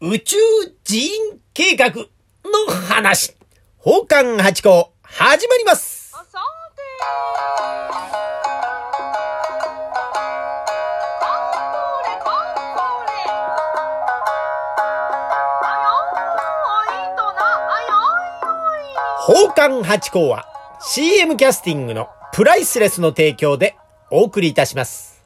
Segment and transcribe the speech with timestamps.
[0.00, 0.36] 宇宙
[0.84, 1.10] 人
[1.52, 2.04] 計画の
[2.88, 3.34] 話。
[3.82, 6.12] 宝冠八甲、始まります。
[6.12, 6.30] さて。
[6.30, 6.38] カ
[10.30, 13.10] ンコレカンコレ。
[15.64, 19.50] あよーいとな、あよーい。
[19.50, 20.46] 宝冠八甲は
[20.80, 23.76] CM キャスティングのプライスレスの提供で
[24.12, 25.17] お送りいたします。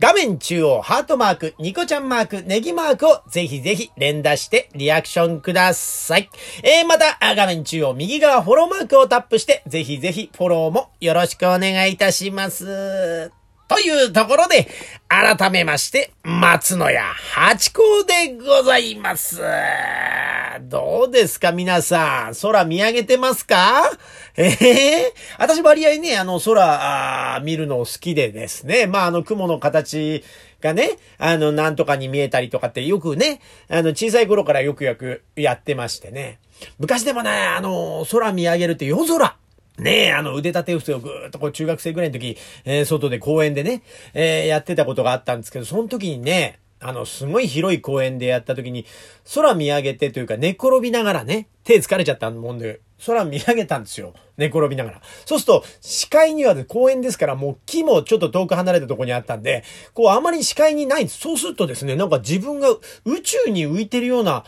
[0.00, 6.30] 画面中央ハートマーク、ニコちゃんマーク、ネギマークをぜひぜひ連打してリアクションください。
[6.62, 13.30] えー、また画面中央右側フォローマークをタップしてぜひぜひフォローもよろしくお願いいたします。
[13.68, 14.68] というところで、
[15.06, 19.42] 改めまして、松野屋八甲でございます。
[20.58, 23.82] どうですか皆さん、空見上げてますか？
[24.36, 30.24] ええ私割合ね、あの空、あ見るの好きでですね、まああの雲の形
[30.60, 36.38] がね、あのなんとかに見えたりとかってよくね、あの小さい頃からよくよくやってましてね。
[36.78, 39.36] 昔でもね、あの空見上げるって夜空。
[39.78, 43.82] ねえ、あの腕立て伏せをぐーっとこう中学生ぐらいの時、えー外で公園でね、
[44.14, 48.86] えーやってたことがあったんですけど、その時にね、あの、すごい広い公園でやった時に、
[49.34, 54.14] 空見上げてというか寝転びながらね、手疲れちゃったもんで、空見上げたんですよ。
[54.38, 55.02] 寝転びながら。
[55.26, 61.18] そうすると、視界には公園ですから、もう木もちょっと遠く離れたとこにあったんで、こうあまり視界にないんです。
[61.20, 62.70] そうするとですね、なんか自分が
[63.04, 64.44] 宇宙に浮いてるような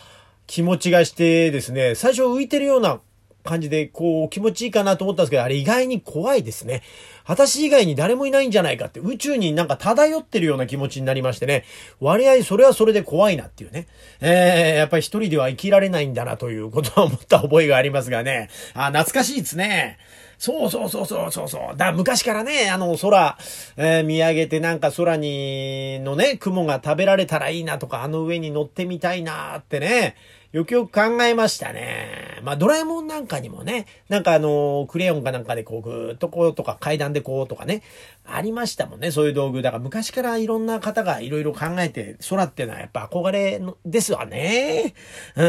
[0.47, 2.99] 気持ちがしてですね、最初浮いてるような
[3.43, 6.81] 感じで、こう、気持ちいいかなと思ったんですけど、あれ意外に怖いですね。
[7.25, 11.63] 私以外に誰もいないんじゃないかって、宇宙になんか漂ってるような気持ちになりましてね、
[11.99, 13.87] 割合それはそれで怖いなっていうね。
[14.21, 18.49] えー、やっぱり一人では生きられないんだなということは思った覚えがありますがね。
[18.73, 19.97] あ、懐かしいですね。
[20.45, 21.77] そうそうそうそうそうそう。
[21.77, 23.37] だ、昔からね、あの、空、
[23.77, 30.17] えー見上げてなんか空に、のね、雲が食べられたらいいなとか、あの上に乗ってみたいなってね、
[30.51, 32.41] よくよく考えましたね。
[32.43, 37.81] まあ、ドラえもんなんかにもね、なんかあの、クレヨンかなんかでこう、ぐーっとこうとか、階段でこうとかね、
[38.25, 39.61] ありましたもんね、そういう道具。
[39.61, 44.93] だから昔からいろんな方がいろいろ考えて、空ってのはやっぱ憧れのですわね。
[45.37, 45.41] う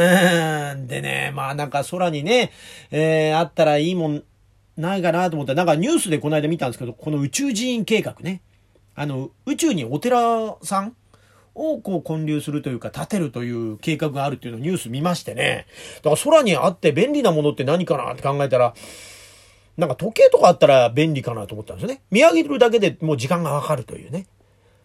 [0.77, 0.87] ん。
[0.87, 2.53] でね、まあなんか空にね、
[2.93, 4.23] えーあったらいいもん、
[4.77, 8.43] ないかなと思ったら、なんかニュースでこの間見たんですけど、この宇宙人員計画ね。
[8.95, 10.97] あの、宇宙にお寺さん
[11.55, 15.67] をこう建立するというか建てるという計画があるっていうのをニュース見ましてね。
[16.03, 18.75] だから空にあって便利なものって何かなって考えたら、
[19.77, 22.03] なんか時計とかあったら便利かなと思ったんですよね。
[22.11, 24.27] 見上げるだけでもう時間がわかるというね。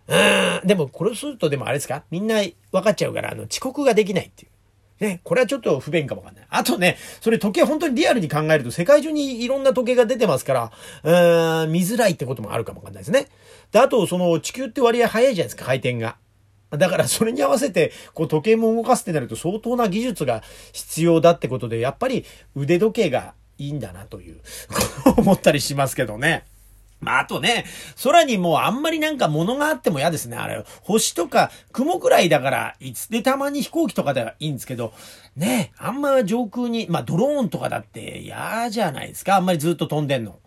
[0.07, 0.67] うん。
[0.67, 2.03] でもこれするとでもあれですか？
[2.09, 2.41] みんな
[2.71, 4.51] 分かっちゃうから、あの遅刻ができないっていう。
[4.99, 6.45] ね、これはちょっと不便かもわかんない。
[6.49, 10.71] あとね、それ時計本当にリアルに考えると世界中にいろんな時計が出てますから、
[11.03, 13.27] うーん、見づらいってこともあるかもわかんないですね。
[13.71, 16.17] で、あとその地球って割合早いじゃないですか、回転が。
[16.71, 24.39] だからそれに合わせてこう時計も動かすってなると相当な技術が必要だってことで、やっぱり腕時計がいいんだなという、
[25.17, 26.45] 思ったりしますけどね。
[26.99, 27.65] まあ、あとね、
[28.03, 30.37] 空にもうあんまりなんか物があっても嫌ですね。
[30.37, 34.93] あれ、星とか雲くらいだから、いつでたまに飛行機とかではいいんですけど、
[35.35, 39.37] ね、あんま上空に、まあドローンとかだって嫌じゃないですか。
[39.37, 40.39] あんまりずっと飛んでんの。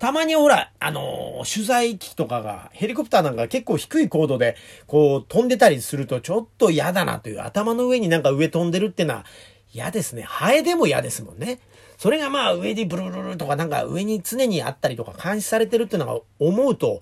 [0.00, 4.56] たまにほら、あのー取材機とかが、ヘリコプターなんか結構低い高度で、
[4.86, 9.26] こう飛んでたりするとちょっと嫌だなという、頭の上になんか上飛んでるってのは
[9.72, 10.22] 嫌ですね。
[10.22, 11.60] ハエでも嫌ですもんね。
[11.98, 17.00] それがまあ上にブルルルとかなんか上に常にあったりとか監視されてるっていうのが思うと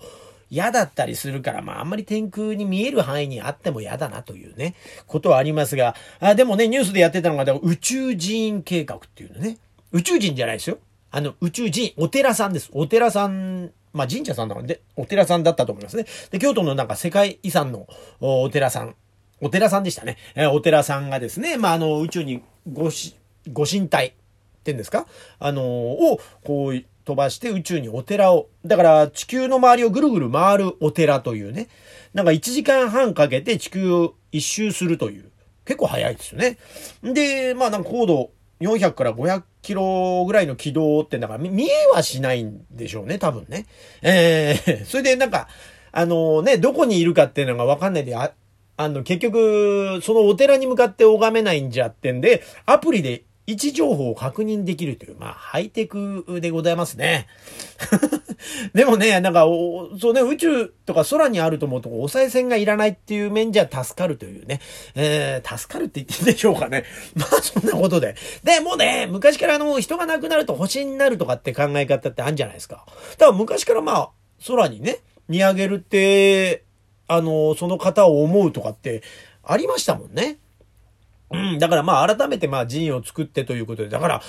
[0.49, 4.75] 嫌だったりするから、まああんまり天空に見える範囲にあっても嫌だなというね、
[5.07, 9.57] ことはありますが、あでもね、ニュースでやってたのが、宇宙人計画っていうのね。
[9.91, 10.77] 宇宙人じゃないですよ。
[11.11, 12.69] あの、宇宙人、お寺さんです。
[12.73, 16.05] お寺さん、まあ神社さんなので、お寺さんだったと思いますね。
[16.31, 17.87] で、京都のなんか世界遺産の
[18.19, 18.95] おお寺さん、
[19.41, 20.17] お寺さんでしたね。
[20.35, 22.41] えーお寺さんがですね、まああの、宇宙に
[22.73, 23.15] ごし、
[23.51, 24.11] ご神体っ
[24.63, 25.05] てんですか？
[25.39, 31.67] あのーを、こう、飛ばして宇宙にお寺を、だから地球の周りをぐるぐる回るお寺というね、
[32.13, 35.31] なんか1時間半かけて地球を一周するという、
[35.65, 36.57] 結構早いですよね。
[37.03, 38.31] で、まあなんか高度
[38.61, 43.65] 400から500キロぐらいの軌道ってなんか見見えはしないんでしょうね、多分ね。
[44.03, 45.47] ええ それでなんか、
[45.91, 48.15] あのね、どこにいるかっていうのがわかんないで、
[48.79, 57.27] あの、結局、そのお寺に向かって拝めないんじゃってんで、アプリで位置情報を確認できるという、まあ、ハイテクでございますね。
[58.73, 59.41] でもね、なんか、
[59.99, 64.61] そうね、宇宙とか空にあると思うと、お賽銭がいらないっていう面じゃ助かるというね。
[64.95, 66.85] えー、助かるって言っていいんでしょうかね。
[67.19, 68.15] まあ、そんなことで。
[68.45, 72.85] で、もうね、昔からあの、人が亡くなると星になるとかって考え方ってあるんじゃないですか。
[73.17, 74.09] だから昔からまあ、
[74.47, 76.63] 空にね、見上げるって、
[77.09, 79.03] あの、その方を思うとかって
[79.43, 80.37] ありましたもんね。
[81.31, 84.21] うん、だからまあ改めてまあ寺院を作ってということで、だから、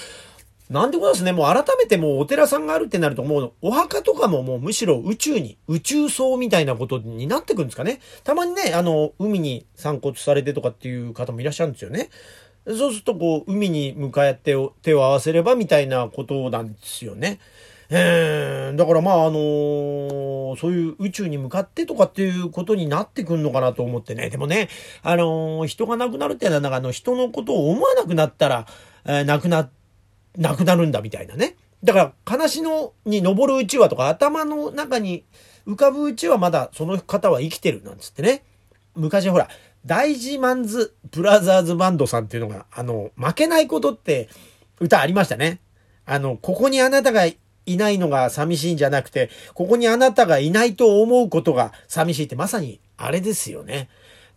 [0.71, 8.01] なんてことですね、もう改めてもうお寺さんがあるってなるともうお墓とかももうむしろ宇宙に、宇宙層みたいなことになってくるんですかね。
[8.23, 12.09] たまにね、あの、海に散骨されてとかっていう方もいらっしゃるんですよね。
[12.67, 17.41] そうするとこう、海に向かって手を合わせればみたいなことなんですよね。
[17.93, 24.31] えー、だからまああのーそういう宇宙に向かってとかっていうことになってくるのかなと思ってね。
[24.31, 24.69] でもね、
[25.03, 28.67] あのー人が亡くなるっていうのはなんかあの人のことを思わなくなったら、
[29.05, 29.71] えー亡くな、
[30.39, 31.57] 亡くなるんだみたいなね。
[31.83, 35.25] だから、悲しのに登るうちはとか頭の中に
[35.67, 38.45] 浮かぶうちはまだその方は生きてるなんつってね。
[38.95, 39.49] 昔ほら、
[39.87, 44.29] 大事マンズブラザーズバンドさんっていうのが、あの、負けないことって
[44.79, 45.61] 歌ありましたね。
[46.05, 47.25] あの、ここにあなたが
[47.67, 53.89] いないのが寂しいんじゃなくて、ここにあなたがいないと思うことが寂しいってまさにあれですよね。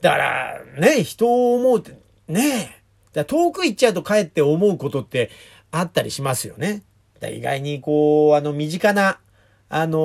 [0.02, 1.98] だから、ね、人を思うって、
[2.28, 2.84] ね
[3.14, 5.30] だ遠く行っちゃうと帰って思うことって
[5.72, 6.84] あったりしますよね。
[7.20, 9.20] だ意外にこう、あの、身近な、
[9.70, 9.98] あの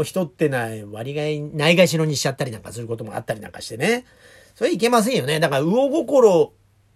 [0.00, 1.22] ー人ってない、割が
[1.56, 4.04] ないがしろにしちゃったりなんかすることもあったりなんかしてね。
[4.54, 5.40] それいけませんよね。
[5.40, 6.52] だから、魚心、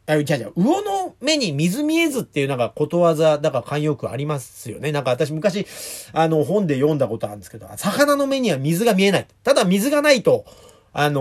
[0.07, 4.91] あ、違う違う、魚の目に水見えずっていうなんかことわざ、だから慣用句ありますよね。
[4.91, 5.67] なんか私昔、
[6.13, 9.27] あの、本で読んだことあるんですけど、魚の目には水が見えない。
[9.45, 10.45] ただ水がないと、
[10.93, 11.21] あの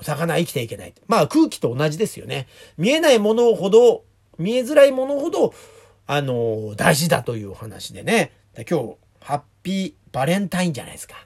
[0.00, 0.94] ー魚生きていけない。
[1.08, 2.46] まあ空気と同じですよね。
[2.76, 4.04] 見えないものほど、
[4.38, 5.54] 見えづらいものほど、
[6.06, 8.32] あのー大事だという話でね。
[8.70, 11.16] 今日、ハッピーバレンタインじゃないですか。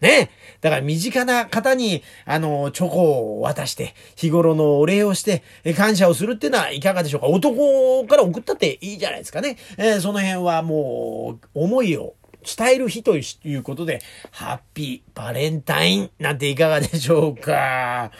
[0.00, 0.30] ね。
[0.60, 5.42] だから身近な方に、あの、チョコを渡して、日頃のお礼をして、
[5.76, 7.26] 感謝をするっていうのはいかがでしょうか？
[7.28, 9.56] 男から送ったっていいじゃないですかね。
[9.76, 12.14] えーその辺はもう、思いを
[12.56, 14.00] 伝える日ということで、
[14.30, 18.10] ハッピーバレンタインなんていかがでしょうか？